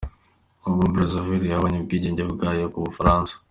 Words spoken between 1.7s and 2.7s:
ubwigenge bwayo